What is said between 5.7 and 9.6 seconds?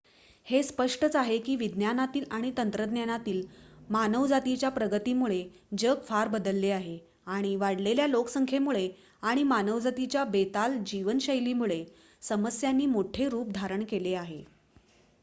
जग फार बदलले आहे आणि वाढलेल्या लोकसंख्येमुळे आणि